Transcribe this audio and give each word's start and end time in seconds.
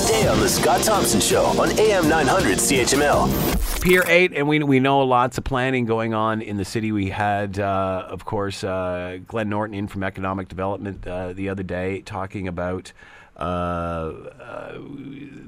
today 0.00 0.26
on 0.28 0.40
The 0.40 0.48
Scott 0.48 0.82
Thompson 0.82 1.20
Show 1.20 1.44
on 1.44 1.78
AM 1.78 2.08
900 2.08 2.58
CHML. 2.58 3.82
Pier 3.82 4.02
8, 4.06 4.32
and 4.34 4.48
we, 4.48 4.62
we 4.62 4.80
know 4.80 5.00
lots 5.00 5.36
of 5.36 5.44
planning 5.44 5.84
going 5.84 6.14
on 6.14 6.40
in 6.40 6.56
the 6.56 6.64
city. 6.64 6.90
We 6.92 7.10
had, 7.10 7.58
uh, 7.58 8.06
of 8.08 8.24
course, 8.24 8.64
uh, 8.64 9.18
Glenn 9.26 9.48
Norton 9.48 9.74
in 9.74 9.88
from 9.88 10.02
Economic 10.02 10.48
Development 10.48 11.06
uh, 11.06 11.32
the 11.34 11.48
other 11.48 11.62
day 11.62 12.00
talking 12.02 12.48
about 12.48 12.92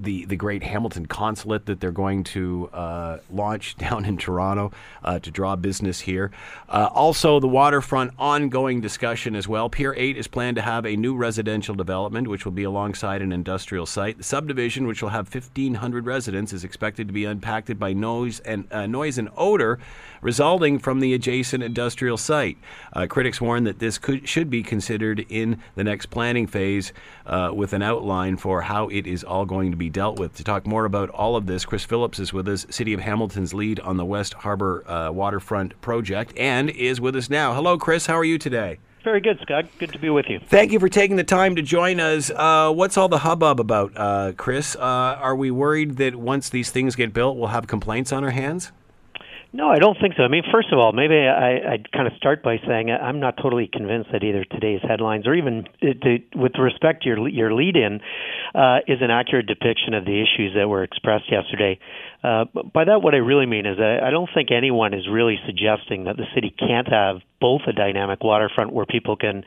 the 0.02 0.24
the 0.26 0.36
great 0.36 0.62
Hamilton 0.62 1.06
consulate 1.06 1.66
that 1.66 1.80
they're 1.80 1.90
going 1.90 2.24
to 2.24 2.68
uh, 2.72 3.18
launch 3.30 3.76
down 3.78 4.04
in 4.04 4.16
Toronto 4.16 4.72
uh, 5.04 5.18
to 5.20 5.30
draw 5.30 5.56
business 5.56 6.00
here. 6.00 6.30
Uh, 6.68 6.88
also, 6.92 7.40
the 7.40 7.48
waterfront 7.48 8.12
ongoing 8.18 8.80
discussion 8.80 9.36
as 9.36 9.46
well. 9.48 9.68
Pier 9.68 9.94
8 9.96 10.16
is 10.16 10.26
planned 10.26 10.56
to 10.56 10.62
have 10.62 10.84
a 10.84 10.96
new 10.96 11.16
residential 11.16 11.74
development, 11.74 12.28
which 12.28 12.44
will 12.44 12.52
be 12.52 12.64
alongside 12.64 13.22
an 13.22 13.32
industrial 13.32 13.86
site. 13.86 14.18
The 14.18 14.24
subdivision, 14.24 14.86
which 14.86 15.02
will 15.02 15.10
have 15.10 15.32
1,500 15.32 16.06
residents, 16.06 16.52
is 16.52 16.64
expected 16.64 17.06
to 17.06 17.12
be 17.12 17.24
impacted 17.24 17.78
by 17.78 17.92
noise 17.92 18.40
and 18.40 18.66
uh, 18.72 18.86
noise 18.86 19.18
and 19.18 19.28
odor 19.36 19.78
resulting 20.20 20.78
from 20.78 21.00
the 21.00 21.14
adjacent 21.14 21.62
industrial 21.62 22.16
site. 22.16 22.56
critics 23.08 23.40
warn 23.40 23.64
that 23.64 23.78
this 23.78 23.98
could 23.98 24.28
should 24.28 24.50
be 24.50 24.62
considered 24.62 25.24
in 25.28 25.60
the 25.74 25.84
next 25.84 26.06
planning 26.06 26.46
phase 26.46 26.92
with 27.52 27.72
an 27.72 27.81
outline 27.82 28.36
for 28.36 28.62
how 28.62 28.88
it 28.88 29.06
is 29.06 29.24
all 29.24 29.44
going 29.44 29.70
to 29.70 29.76
be 29.76 29.90
dealt 29.90 30.18
with. 30.18 30.34
To 30.36 30.44
talk 30.44 30.66
more 30.66 30.84
about 30.84 31.10
all 31.10 31.36
of 31.36 31.46
this, 31.46 31.64
Chris 31.64 31.84
Phillips 31.84 32.18
is 32.18 32.32
with 32.32 32.48
us, 32.48 32.66
City 32.70 32.92
of 32.92 33.00
Hamilton's 33.00 33.52
lead 33.52 33.80
on 33.80 33.96
the 33.96 34.04
West 34.04 34.34
Harbour 34.34 34.88
uh, 34.88 35.10
Waterfront 35.10 35.80
project, 35.80 36.32
and 36.36 36.70
is 36.70 37.00
with 37.00 37.16
us 37.16 37.28
now. 37.30 37.54
Hello, 37.54 37.78
Chris. 37.78 38.06
How 38.06 38.18
are 38.18 38.24
you 38.24 38.38
today? 38.38 38.78
Very 39.04 39.20
good, 39.20 39.38
Scott. 39.42 39.64
Good 39.78 39.92
to 39.92 39.98
be 39.98 40.10
with 40.10 40.26
you. 40.28 40.38
Thank 40.38 40.70
you 40.70 40.78
for 40.78 40.88
taking 40.88 41.16
the 41.16 41.24
time 41.24 41.56
to 41.56 41.62
join 41.62 41.98
us. 41.98 42.30
Uh, 42.30 42.70
what's 42.72 42.96
all 42.96 43.08
the 43.08 43.18
hubbub 43.18 43.58
about, 43.58 43.92
uh, 43.96 44.32
Chris? 44.36 44.76
Uh, 44.76 44.80
are 44.80 45.34
we 45.34 45.50
worried 45.50 45.96
that 45.96 46.14
once 46.14 46.48
these 46.48 46.70
things 46.70 46.94
get 46.94 47.12
built, 47.12 47.36
we'll 47.36 47.48
have 47.48 47.66
complaints 47.66 48.12
on 48.12 48.22
our 48.22 48.30
hands? 48.30 48.70
No, 49.54 49.68
I 49.68 49.78
don't 49.78 49.98
think 50.00 50.14
so. 50.16 50.22
I 50.22 50.28
mean, 50.28 50.44
first 50.50 50.68
of 50.72 50.78
all, 50.78 50.92
maybe 50.92 51.14
I, 51.14 51.74
I'd 51.74 51.92
kind 51.92 52.06
of 52.06 52.14
start 52.16 52.42
by 52.42 52.56
saying 52.66 52.90
I'm 52.90 53.20
not 53.20 53.36
totally 53.36 53.68
convinced 53.70 54.10
that 54.12 54.24
either 54.24 54.44
today's 54.44 54.80
headlines 54.82 55.26
or 55.26 55.34
even 55.34 55.64
to, 55.82 56.18
with 56.34 56.52
respect 56.58 57.02
to 57.02 57.10
your 57.10 57.28
your 57.28 57.52
lead-in 57.52 58.00
uh, 58.54 58.78
is 58.88 59.02
an 59.02 59.10
accurate 59.10 59.46
depiction 59.46 59.92
of 59.92 60.06
the 60.06 60.22
issues 60.22 60.54
that 60.56 60.68
were 60.68 60.82
expressed 60.82 61.30
yesterday. 61.30 61.78
Uh, 62.24 62.46
by 62.72 62.84
that, 62.84 63.02
what 63.02 63.14
I 63.14 63.18
really 63.18 63.44
mean 63.44 63.66
is 63.66 63.78
I, 63.78 64.06
I 64.06 64.10
don't 64.10 64.30
think 64.34 64.50
anyone 64.50 64.94
is 64.94 65.06
really 65.06 65.36
suggesting 65.44 66.04
that 66.04 66.16
the 66.16 66.26
city 66.34 66.54
can't 66.58 66.88
have 66.88 67.16
both 67.38 67.62
a 67.66 67.74
dynamic 67.74 68.24
waterfront 68.24 68.72
where 68.72 68.86
people 68.86 69.16
can 69.16 69.44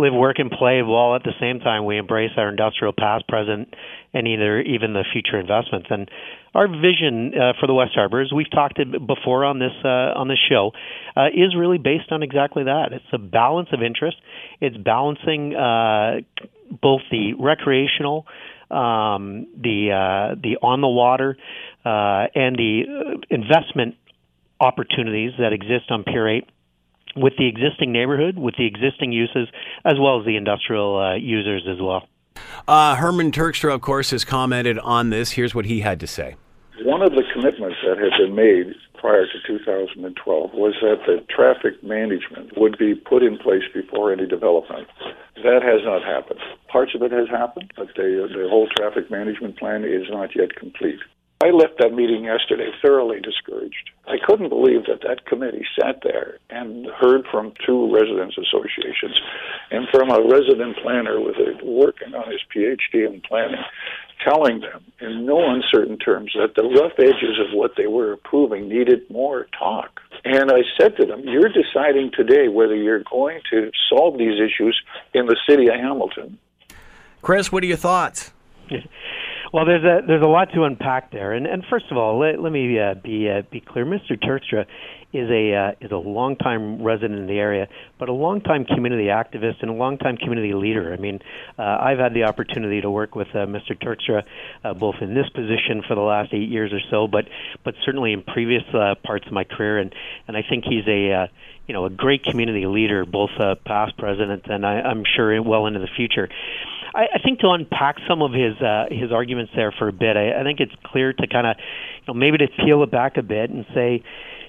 live, 0.00 0.14
work, 0.14 0.38
and 0.38 0.50
play 0.50 0.82
while 0.82 1.14
at 1.14 1.22
the 1.22 1.32
same 1.40 1.60
time 1.60 1.84
we 1.84 1.98
embrace 1.98 2.30
our 2.36 2.48
industrial 2.48 2.92
past, 2.96 3.28
present, 3.28 3.74
and 4.12 4.26
either 4.26 4.60
even 4.60 4.92
the 4.92 5.04
future 5.12 5.38
investments. 5.38 5.88
And 5.90 6.10
our 6.54 6.66
vision 6.66 7.32
uh, 7.34 7.52
for 7.60 7.66
the 7.66 7.74
West 7.74 7.92
Harbour, 7.94 8.20
as 8.20 8.32
we've 8.32 8.50
talked 8.50 8.78
before 9.06 9.44
on 9.44 9.58
this 9.58 9.72
uh, 9.84 10.18
on 10.18 10.28
this 10.28 10.38
show, 10.48 10.72
uh, 11.16 11.26
is 11.26 11.54
really 11.56 11.78
based 11.78 12.10
on 12.10 12.22
exactly 12.22 12.64
that. 12.64 12.92
It's 12.92 13.04
a 13.12 13.18
balance 13.18 13.68
of 13.72 13.82
interest. 13.82 14.16
It's 14.60 14.76
balancing 14.76 15.54
uh, 15.54 16.20
both 16.82 17.02
the 17.10 17.34
recreational, 17.38 18.26
um, 18.70 19.46
the 19.56 19.92
uh, 19.92 20.34
the 20.42 20.56
on 20.62 20.80
the 20.80 20.88
water, 20.88 21.36
uh, 21.84 22.26
and 22.34 22.56
the 22.56 23.18
investment 23.30 23.96
opportunities 24.60 25.32
that 25.38 25.52
exist 25.52 25.90
on 25.90 26.04
Pier 26.04 26.28
8 26.28 26.44
with 27.16 27.34
the 27.38 27.48
existing 27.48 27.92
neighborhood, 27.92 28.38
with 28.38 28.56
the 28.56 28.66
existing 28.66 29.12
uses, 29.12 29.48
as 29.84 29.94
well 29.98 30.20
as 30.20 30.26
the 30.26 30.36
industrial 30.36 30.98
uh, 30.98 31.14
users 31.14 31.66
as 31.68 31.80
well. 31.80 32.08
Uh, 32.66 32.94
Herman 32.94 33.32
Turkstra, 33.32 33.74
of 33.74 33.80
course, 33.80 34.10
has 34.10 34.24
commented 34.24 34.78
on 34.78 35.10
this. 35.10 35.32
Here's 35.32 35.54
what 35.54 35.66
he 35.66 35.80
had 35.80 36.00
to 36.00 36.06
say. 36.06 36.36
One 36.82 37.02
of 37.02 37.12
the 37.12 37.24
commitments 37.32 37.76
that 37.86 37.98
had 37.98 38.12
been 38.18 38.34
made 38.34 38.74
prior 39.00 39.26
to 39.26 39.38
2012 39.46 40.54
was 40.54 40.74
that 40.80 41.00
the 41.06 41.24
traffic 41.28 41.82
management 41.82 42.56
would 42.56 42.78
be 42.78 42.94
put 42.94 43.22
in 43.22 43.36
place 43.38 43.64
before 43.74 44.12
any 44.12 44.26
development. 44.26 44.88
That 45.42 45.62
has 45.62 45.80
not 45.84 46.02
happened. 46.02 46.40
Parts 46.68 46.94
of 46.94 47.02
it 47.02 47.12
has 47.12 47.28
happened, 47.28 47.72
but 47.76 47.88
the, 47.96 48.28
the 48.32 48.48
whole 48.48 48.68
traffic 48.76 49.10
management 49.10 49.58
plan 49.58 49.84
is 49.84 50.08
not 50.10 50.36
yet 50.36 50.54
complete. 50.56 51.00
I 51.42 51.48
left 51.48 51.78
that 51.78 51.94
meeting 51.94 52.24
yesterday 52.24 52.68
thoroughly 52.82 53.18
discouraged. 53.18 53.90
I 54.06 54.16
couldn't 54.26 54.50
believe 54.50 54.84
that 54.86 55.00
that 55.08 55.24
committee 55.24 55.64
sat 55.80 56.00
there 56.02 56.36
and 56.50 56.86
heard 57.00 57.24
from 57.30 57.54
two 57.64 57.90
residents 57.90 58.36
associations 58.36 59.18
and 59.70 59.88
from 59.90 60.10
a 60.10 60.20
resident 60.20 60.76
planner 60.82 61.18
with 61.18 61.36
a, 61.36 61.64
working 61.64 62.12
on 62.14 62.30
his 62.30 62.42
PhD 62.54 63.06
in 63.06 63.22
planning, 63.22 63.64
telling 64.22 64.60
them 64.60 64.84
in 65.00 65.24
no 65.24 65.48
uncertain 65.48 65.96
terms 65.96 66.30
that 66.34 66.56
the 66.56 66.68
rough 66.68 66.98
edges 66.98 67.40
of 67.40 67.56
what 67.56 67.72
they 67.74 67.86
were 67.86 68.12
approving 68.12 68.68
needed 68.68 69.08
more 69.08 69.46
talk. 69.58 69.98
And 70.24 70.52
I 70.52 70.60
said 70.78 70.94
to 70.98 71.06
them, 71.06 71.22
You're 71.24 71.48
deciding 71.48 72.10
today 72.14 72.48
whether 72.48 72.76
you're 72.76 73.04
going 73.10 73.40
to 73.50 73.70
solve 73.88 74.18
these 74.18 74.38
issues 74.38 74.78
in 75.14 75.24
the 75.24 75.38
city 75.48 75.68
of 75.68 75.76
Hamilton. 75.76 76.38
Chris, 77.22 77.50
what 77.50 77.62
are 77.62 77.66
your 77.66 77.78
thoughts? 77.78 78.30
Well, 79.52 79.64
there's 79.64 79.82
a 79.82 80.06
there's 80.06 80.22
a 80.22 80.28
lot 80.28 80.52
to 80.54 80.62
unpack 80.62 81.10
there, 81.10 81.32
and 81.32 81.44
and 81.44 81.64
first 81.68 81.86
of 81.90 81.96
all, 81.96 82.20
let, 82.20 82.40
let 82.40 82.52
me 82.52 82.78
uh, 82.78 82.94
be 82.94 83.28
uh, 83.28 83.42
be 83.50 83.60
clear. 83.60 83.84
Mr. 83.84 84.12
Turkstra 84.12 84.64
is 85.12 85.28
a 85.28 85.54
uh, 85.54 85.72
is 85.80 85.90
a 85.90 85.96
longtime 85.96 86.82
resident 86.84 87.18
in 87.18 87.26
the 87.26 87.38
area, 87.38 87.66
but 87.98 88.08
a 88.08 88.12
longtime 88.12 88.64
community 88.64 89.06
activist 89.06 89.56
and 89.60 89.70
a 89.70 89.74
longtime 89.74 90.18
community 90.18 90.54
leader. 90.54 90.92
I 90.92 90.98
mean, 90.98 91.18
uh, 91.58 91.62
I've 91.62 91.98
had 91.98 92.14
the 92.14 92.24
opportunity 92.24 92.80
to 92.80 92.90
work 92.90 93.16
with 93.16 93.26
uh, 93.34 93.46
Mr. 93.46 93.74
Turkstra 93.74 94.22
uh, 94.62 94.74
both 94.74 94.96
in 95.00 95.14
this 95.14 95.28
position 95.30 95.82
for 95.86 95.96
the 95.96 96.00
last 96.00 96.32
eight 96.32 96.48
years 96.48 96.72
or 96.72 96.80
so, 96.88 97.08
but 97.08 97.24
but 97.64 97.74
certainly 97.84 98.12
in 98.12 98.22
previous 98.22 98.62
uh, 98.72 98.94
parts 99.04 99.26
of 99.26 99.32
my 99.32 99.42
career, 99.42 99.78
and 99.78 99.92
and 100.28 100.36
I 100.36 100.42
think 100.48 100.62
he's 100.64 100.86
a 100.86 101.12
uh, 101.12 101.26
you 101.66 101.74
know 101.74 101.86
a 101.86 101.90
great 101.90 102.22
community 102.22 102.66
leader, 102.66 103.04
both 103.04 103.30
uh, 103.40 103.56
past, 103.66 103.96
present, 103.98 104.46
and 104.46 104.64
I, 104.64 104.80
I'm 104.80 105.02
sure 105.16 105.42
well 105.42 105.66
into 105.66 105.80
the 105.80 105.90
future. 105.96 106.28
I, 106.94 107.06
I 107.14 107.18
think 107.22 107.40
to 107.40 107.50
unpack 107.50 107.96
some 108.08 108.22
of 108.22 108.32
his 108.32 108.60
uh, 108.60 108.86
his 108.90 109.12
arguments 109.12 109.52
there 109.54 109.72
for 109.76 109.88
a 109.88 109.92
bit, 109.92 110.16
I, 110.16 110.40
I 110.40 110.42
think 110.42 110.60
it's 110.60 110.74
clear 110.84 111.12
to 111.12 111.26
kind 111.26 111.46
of, 111.46 111.56
you 111.58 112.12
know, 112.12 112.18
maybe 112.18 112.38
to 112.38 112.48
peel 112.64 112.82
it 112.82 112.90
back 112.90 113.16
a 113.16 113.22
bit 113.22 113.50
and 113.50 113.64
say, 113.74 114.02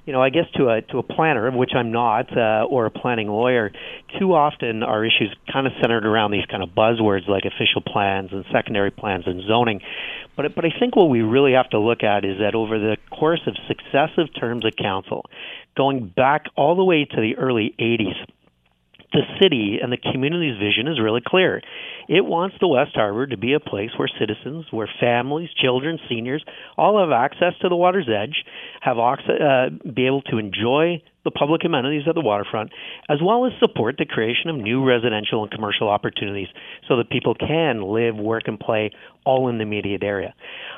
you 0.06 0.14
know, 0.14 0.22
I 0.22 0.30
guess 0.30 0.46
to 0.56 0.70
a 0.70 0.82
to 0.82 0.98
a 0.98 1.04
planner, 1.04 1.52
which 1.52 1.72
I'm 1.76 1.92
not, 1.92 2.36
uh, 2.36 2.66
or 2.68 2.86
a 2.88 2.90
planning 2.90 3.28
lawyer, 3.28 3.72
too 4.20 4.34
often 4.34 4.82
our 4.82 5.06
issues 5.06 5.36
kind 5.52 5.68
of 5.68 5.74
centered 5.80 6.06
around 6.06 6.32
these 6.32 6.46
kind 6.50 6.64
of 6.64 6.70
buzzwords 6.70 7.28
like 7.28 7.44
official 7.46 7.82
plans 7.86 8.30
and 8.32 8.44
secondary 8.52 8.92
plans 8.92 9.26
and 9.28 9.44
zoning. 9.48 9.82
But 10.36 10.56
but 10.56 10.66
I 10.66 10.72
think 10.80 10.96
what 10.96 11.10
we 11.10 11.22
really 11.22 11.54
have 11.54 11.70
to 11.72 11.80
look 11.80 12.04
at 12.04 12.26
is 12.26 12.40
that 12.40 12.56
over 12.56 12.80
the 12.80 12.98
course 13.12 13.42
of 13.46 13.56
successive 13.68 14.34
terms 14.40 14.66
of 14.66 14.74
council, 14.76 15.26
going 15.78 16.08
back 16.08 16.46
all 16.56 16.76
the 16.76 16.84
way 16.84 17.06
to 17.06 17.22
the 17.22 17.38
early 17.38 17.76
80s, 17.80 18.16
the 19.12 19.22
city 19.42 19.80
and 19.82 19.92
the 19.92 19.98
community's 19.98 20.58
vision 20.58 20.88
is 20.88 21.00
really 21.02 21.22
clear. 21.26 21.62
It 22.08 22.26
wants 22.26 22.56
the 22.60 22.68
West 22.68 22.92
Harbour 22.96 23.28
to 23.28 23.38
be 23.38 23.54
a 23.54 23.60
place 23.60 23.92
where 23.98 24.10
citizens, 24.20 24.66
where 24.72 24.90
families, 25.00 25.50
children, 25.56 26.00
seniors 26.10 26.44
all 26.78 27.00
have 27.00 27.12
access 27.12 27.54
to 27.62 27.70
the 27.70 27.76
water's 27.76 28.10
edge, 28.10 28.44
have 28.82 28.98
uh, 28.98 29.70
be 29.94 30.08
able 30.08 30.22
to 30.24 30.38
enjoy 30.38 31.02
the 31.24 31.32
public 31.32 31.64
amenities 31.66 32.04
at 32.08 32.16
the 32.16 32.22
waterfront, 32.22 32.72
as 33.10 33.20
well 33.24 33.46
as 33.46 33.52
support 33.60 33.96
the 33.98 34.06
creation 34.06 34.50
of 34.50 34.56
new 34.56 34.84
residential 34.84 35.44
and 35.44 35.52
commercial 35.52 35.90
opportunities 35.90 36.48
so 36.88 36.98
that 36.98 37.10
people 37.10 37.36
can 37.36 37.82
live, 37.84 38.16
work, 38.16 38.44
and 38.48 38.60
play 38.60 38.92
all 39.26 39.50
in 39.50 39.58
the 39.58 39.64
immediate 39.64 40.04
area. 40.04 40.34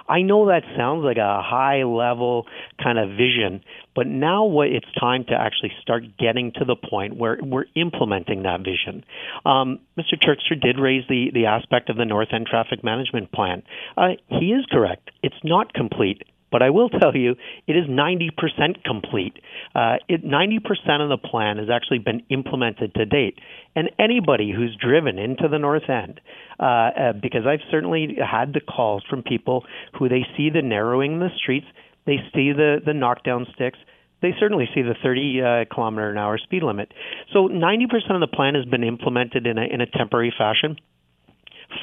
I 0.07 0.21
know 0.21 0.47
that 0.47 0.63
sounds 0.75 1.03
like 1.03 1.17
a 1.17 1.41
high 1.41 1.83
level 1.83 2.45
kind 2.81 2.99
of 2.99 3.11
vision, 3.11 3.63
but 3.95 4.05
now 4.05 4.45
what 4.45 4.67
it's 4.67 4.91
time 4.99 5.23
to 5.29 5.33
actually 5.33 5.71
start 5.81 6.03
getting 6.19 6.51
to 6.55 6.65
the 6.65 6.75
point 6.75 7.15
where 7.15 7.37
we're 7.41 7.65
implementing 7.75 8.43
that 8.43 8.59
vision. 8.59 9.05
Um, 9.45 9.79
Mr. 9.97 10.19
Turkstra 10.21 10.59
did 10.61 10.77
raise 10.77 11.03
the, 11.07 11.31
the 11.33 11.45
aspect 11.45 11.89
of 11.89 11.95
the 11.95 12.05
North 12.05 12.29
End 12.33 12.47
Traffic 12.47 12.83
Management 12.83 13.31
Plan. 13.31 13.63
Uh, 13.95 14.09
he 14.27 14.47
is 14.47 14.65
correct. 14.69 15.09
It's 15.21 15.35
not 15.43 15.73
complete. 15.73 16.23
But 16.53 16.61
I 16.61 16.69
will 16.69 16.89
tell 17.01 17.17
you, 17.17 17.35
it 17.67 17.73
is 17.73 17.87
90% 17.89 18.83
complete. 18.85 19.33
Uh, 19.75 19.95
it, 20.07 20.23
90% 20.23 21.01
of 21.01 21.09
the 21.09 21.17
plan 21.17 21.57
has 21.57 21.67
actually 21.69 21.97
been 21.97 22.21
implemented 22.29 22.93
to 22.93 23.05
date. 23.05 23.39
And 23.75 23.89
anybody 23.99 24.53
who's 24.55 24.77
driven 24.79 25.17
into 25.17 25.49
the 25.49 25.57
North 25.57 25.89
End, 25.89 26.21
uh, 26.59 26.63
uh, 26.63 27.13
because 27.13 27.41
I've 27.47 27.67
certainly 27.71 28.15
had 28.23 28.53
the 28.53 28.61
calls 28.61 29.03
from 29.09 29.23
people 29.23 29.65
who 29.97 30.07
they 30.07 30.25
see 30.37 30.51
the 30.51 30.61
narrowing 30.61 31.19
the 31.19 31.29
streets, 31.41 31.65
they 32.05 32.17
see 32.33 32.53
the, 32.53 32.77
the 32.85 32.93
knockdown 32.93 33.47
sticks, 33.55 33.79
they 34.21 34.31
certainly 34.39 34.69
see 34.73 34.83
the 34.83 34.95
30 35.03 35.41
uh, 35.41 35.73
kilometer 35.73 36.11
an 36.11 36.17
hour 36.17 36.37
speed 36.37 36.63
limit. 36.63 36.93
So 37.33 37.49
90% 37.49 38.11
of 38.11 38.21
the 38.21 38.27
plan 38.27 38.55
has 38.55 38.65
been 38.65 38.83
implemented 38.83 39.47
in 39.47 39.57
a, 39.57 39.63
in 39.63 39.81
a 39.81 39.85
temporary 39.87 40.33
fashion 40.37 40.77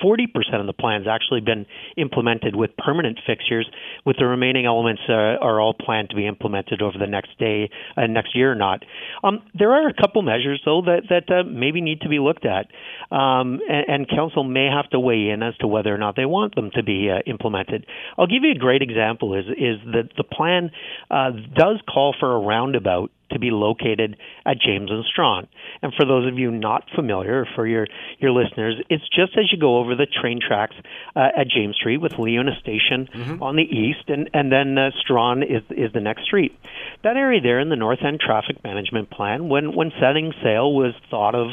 40% 0.03 0.61
of 0.61 0.67
the 0.67 0.73
plan's 0.73 1.07
actually 1.07 1.41
been 1.41 1.67
implemented 1.97 2.57
with 2.57 2.71
permanent 2.77 3.19
fixtures, 3.27 3.69
with 4.05 4.17
the 4.19 4.27
remaining 4.27 4.67
elements 4.67 5.03
uh, 5.09 5.13
are 5.13 5.61
all 5.61 5.75
planned 5.75 6.11
to 6.11 6.17
be 6.17 6.27
implemented 6.27 6.83
over 6.83 6.99
the 6.99 7.07
next 7.07 7.39
day, 7.39 7.71
uh, 7.97 8.07
next 8.07 8.35
year 8.35 8.53
or 8.53 8.55
not. 8.55 8.85
Um, 9.23 9.43
there 9.55 9.73
are 9.73 9.89
a 9.89 9.95
couple 9.95 10.23
measures, 10.23 10.61
though, 10.65 10.83
that, 10.83 11.03
that 11.09 11.33
uh, 11.33 11.45
maybe 11.45 11.81
need 11.81 12.01
to 12.03 12.09
be 12.09 12.19
looked 12.19 12.47
at, 12.47 12.67
um, 13.15 13.61
and, 13.69 13.89
and, 13.89 14.11
council 14.11 14.43
may 14.43 14.67
have 14.67 14.91
to 14.91 14.99
weigh 14.99 15.29
in 15.29 15.43
as 15.43 15.57
to 15.59 15.67
whether 15.67 15.95
or 15.95 15.99
not 15.99 16.17
they 16.17 16.25
want 16.25 16.55
them 16.55 16.71
to 16.75 16.83
be 16.83 17.09
uh, 17.11 17.21
implemented. 17.27 17.87
I'll 18.19 18.27
give 18.27 18.43
you 18.43 18.53
a 18.53 18.59
great 18.59 18.83
example: 18.83 19.35
is 19.37 19.47
is 19.51 19.79
that 19.93 20.11
the 20.17 20.25
plan 20.25 20.71
uh, 21.11 21.31
does 21.55 21.81
call 21.89 22.15
for 22.19 22.35
a 22.35 22.41
roundabout 22.41 23.11
to 23.31 23.39
be 23.39 23.51
located 23.51 24.17
at 24.47 24.61
James 24.61 24.91
and 24.91 25.05
Strachan. 25.05 25.49
And 25.83 25.93
for 25.95 26.05
those 26.05 26.27
of 26.31 26.39
you 26.39 26.51
not 26.51 26.85
familiar, 26.95 27.47
for 27.55 27.67
your, 27.67 27.87
your 28.19 28.33
listeners, 28.33 28.77
it's 28.89 29.09
just 29.09 29.37
as 29.37 29.53
you 29.53 29.59
go 29.59 29.79
over 29.79 29.95
the 29.95 30.07
train 30.07 30.41
tracks 30.47 30.75
uh, 31.17 31.29
at 31.37 31.49
James 31.49 31.77
Street 31.77 31.99
with 31.99 32.13
LIUNA 32.13 32.61
Station 32.61 33.09
mm-hmm. 33.13 33.43
on 33.43 33.57
the 33.57 33.63
east, 33.63 34.09
and, 34.09 34.31
and 34.35 34.53
then 34.53 34.77
uh, 34.77 34.91
Strachan 35.01 35.43
is, 35.43 35.63
is 35.71 35.93
the 35.93 36.01
next 36.01 36.25
street. 36.25 36.57
That 37.03 37.17
area 37.17 37.41
there 37.41 37.61
in 37.61 37.69
the 37.69 37.77
North 37.77 38.01
End 38.05 38.21
Traffic 38.21 38.63
Management 38.63 39.11
Plan, 39.11 39.49
when, 39.49 39.75
when 39.75 39.93
setting 40.01 40.33
sail, 40.43 40.73
was 40.73 40.95
thought 41.11 41.35
of 41.35 41.49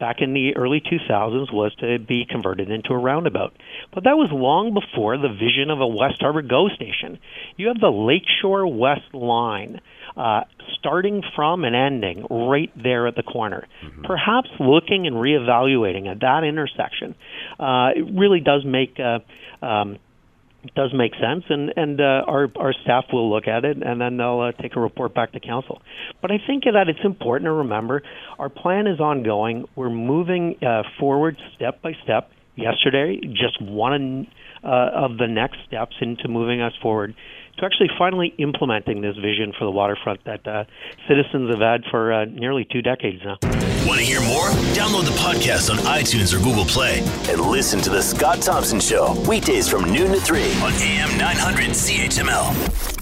back 0.00 0.16
in 0.20 0.32
the 0.32 0.56
early 0.56 0.80
2000s 0.80 1.52
was 1.52 1.72
to 1.76 1.98
be 1.98 2.24
converted 2.28 2.70
into 2.70 2.92
a 2.92 2.98
roundabout. 2.98 3.54
But 3.94 4.04
that 4.04 4.16
was 4.16 4.30
long 4.32 4.74
before 4.74 5.18
the 5.18 5.28
vision 5.28 5.70
of 5.70 5.80
a 5.80 5.86
West 5.86 6.20
Harbour 6.20 6.42
GO 6.42 6.68
station. 6.70 7.20
You 7.56 7.68
have 7.68 7.78
the 7.78 7.92
Lakeshore 7.92 8.66
West 8.66 9.12
line 9.12 9.80
uh, 10.16 10.42
starting 10.78 11.22
from 11.36 11.64
and 11.64 11.76
ending 11.76 12.26
right 12.30 12.70
there 12.80 13.06
at 13.06 13.16
the 13.16 13.22
corner. 13.22 13.66
Mm-hmm. 13.84 14.02
Perhaps 14.02 14.48
looking 14.58 15.06
and 15.06 15.16
reevaluating 15.16 16.10
at 16.10 16.20
that 16.20 16.44
intersection 16.44 17.14
uh, 17.58 17.90
it 17.94 18.18
really 18.18 18.40
does 18.40 18.64
make. 18.64 18.98
Uh, 18.98 19.18
um, 19.64 19.98
does 20.76 20.90
make 20.92 21.12
sense, 21.14 21.44
and 21.48 21.72
and 21.74 22.00
uh, 22.00 22.22
our 22.26 22.48
our 22.56 22.74
staff 22.82 23.04
will 23.12 23.30
look 23.30 23.48
at 23.48 23.64
it, 23.64 23.78
and 23.82 23.98
then 23.98 24.18
they'll 24.18 24.40
uh, 24.40 24.52
take 24.60 24.76
a 24.76 24.80
report 24.80 25.14
back 25.14 25.32
to 25.32 25.40
council. 25.40 25.80
But 26.20 26.30
I 26.30 26.36
think 26.46 26.64
that 26.64 26.86
it's 26.88 27.02
important 27.02 27.46
to 27.46 27.52
remember 27.52 28.02
our 28.38 28.50
plan 28.50 28.86
is 28.86 29.00
ongoing. 29.00 29.64
We're 29.74 29.88
moving 29.88 30.56
uh, 30.62 30.82
forward 30.98 31.38
step 31.56 31.80
by 31.80 31.92
step. 32.04 32.30
Yesterday, 32.56 33.20
just 33.22 33.62
one 33.62 34.26
uh, 34.62 34.90
of 34.94 35.16
the 35.16 35.26
next 35.26 35.58
steps 35.66 35.96
into 36.02 36.28
moving 36.28 36.60
us 36.60 36.72
forward 36.82 37.14
to 37.60 37.66
actually 37.66 37.90
finally 37.98 38.34
implementing 38.38 39.00
this 39.00 39.16
vision 39.16 39.52
for 39.58 39.64
the 39.64 39.70
waterfront 39.70 40.24
that 40.24 40.46
uh, 40.46 40.64
citizens 41.06 41.50
have 41.50 41.60
had 41.60 41.82
for 41.90 42.12
uh, 42.12 42.24
nearly 42.24 42.66
two 42.70 42.82
decades 42.82 43.22
now. 43.24 43.38
Want 43.86 43.98
to 43.98 44.04
hear 44.04 44.20
more? 44.20 44.48
Download 44.74 45.04
the 45.04 45.16
podcast 45.18 45.70
on 45.70 45.76
iTunes 45.78 46.34
or 46.34 46.42
Google 46.42 46.64
Play 46.64 47.00
and 47.28 47.40
listen 47.40 47.80
to 47.80 47.90
The 47.90 48.02
Scott 48.02 48.42
Thompson 48.42 48.80
Show 48.80 49.14
weekdays 49.28 49.68
from 49.68 49.84
noon 49.92 50.12
to 50.12 50.20
3 50.20 50.42
on 50.54 50.72
AM 50.74 51.18
900 51.18 51.70
CHML. 51.70 52.99